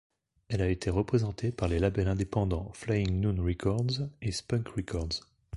[0.47, 5.19] Elle a été représentée par les labels indépendants Flying Nun Records et Spunk Records.